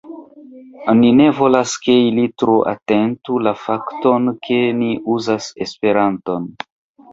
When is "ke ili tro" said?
1.83-2.55